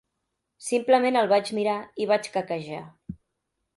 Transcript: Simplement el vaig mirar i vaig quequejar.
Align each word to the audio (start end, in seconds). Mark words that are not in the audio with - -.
Simplement 0.67 1.19
el 1.21 1.29
vaig 1.33 1.51
mirar 1.57 1.77
i 2.05 2.09
vaig 2.13 2.31
quequejar. 2.39 2.81